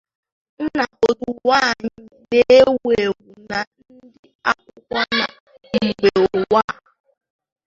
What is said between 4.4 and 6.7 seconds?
akwụkwọ na mba ụwa